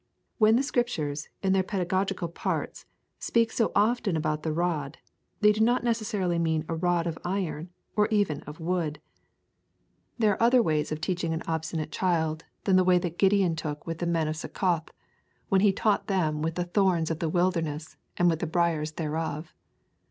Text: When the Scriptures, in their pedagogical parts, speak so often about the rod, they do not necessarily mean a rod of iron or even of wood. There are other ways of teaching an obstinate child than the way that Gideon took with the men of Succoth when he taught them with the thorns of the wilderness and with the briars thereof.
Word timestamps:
When 0.39 0.55
the 0.55 0.63
Scriptures, 0.63 1.29
in 1.43 1.53
their 1.53 1.61
pedagogical 1.61 2.27
parts, 2.27 2.87
speak 3.19 3.51
so 3.51 3.71
often 3.75 4.17
about 4.17 4.41
the 4.41 4.51
rod, 4.51 4.97
they 5.41 5.51
do 5.51 5.61
not 5.63 5.83
necessarily 5.83 6.39
mean 6.39 6.65
a 6.67 6.73
rod 6.73 7.05
of 7.05 7.19
iron 7.23 7.69
or 7.95 8.07
even 8.07 8.41
of 8.47 8.59
wood. 8.59 8.99
There 10.17 10.31
are 10.33 10.41
other 10.41 10.63
ways 10.63 10.91
of 10.91 11.01
teaching 11.01 11.33
an 11.35 11.43
obstinate 11.47 11.91
child 11.91 12.45
than 12.63 12.77
the 12.77 12.83
way 12.83 12.97
that 12.97 13.19
Gideon 13.19 13.55
took 13.55 13.85
with 13.85 13.99
the 13.99 14.07
men 14.07 14.27
of 14.27 14.35
Succoth 14.35 14.89
when 15.49 15.61
he 15.61 15.71
taught 15.71 16.07
them 16.07 16.41
with 16.41 16.55
the 16.55 16.63
thorns 16.63 17.11
of 17.11 17.19
the 17.19 17.29
wilderness 17.29 17.95
and 18.17 18.27
with 18.27 18.39
the 18.39 18.47
briars 18.47 18.93
thereof. 18.93 19.53